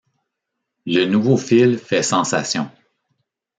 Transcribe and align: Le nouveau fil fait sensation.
Le 0.87 1.05
nouveau 1.05 1.37
fil 1.37 1.77
fait 1.77 2.01
sensation. 2.01 2.71